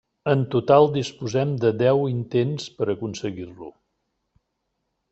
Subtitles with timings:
[0.31, 3.73] En total disposem de deu intents per aconseguir-lo.